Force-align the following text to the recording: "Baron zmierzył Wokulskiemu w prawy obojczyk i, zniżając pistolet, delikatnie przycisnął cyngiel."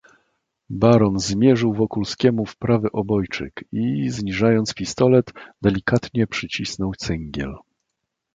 "Baron 0.69 1.19
zmierzył 1.19 1.73
Wokulskiemu 1.73 2.45
w 2.45 2.57
prawy 2.57 2.91
obojczyk 2.91 3.63
i, 3.71 4.09
zniżając 4.09 4.73
pistolet, 4.73 5.33
delikatnie 5.61 6.27
przycisnął 6.27 6.93
cyngiel." 6.97 7.55